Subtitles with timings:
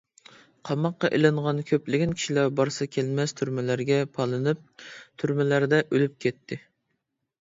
[0.69, 4.89] قاماققا ئېلىنغان كۆپلىگەن كىشىلەر بارسا كەلمەس تۈرمىلەرگە پالىنىپ،
[5.23, 6.59] تۈرمىلەردە ئۆلۈپ كەتتى.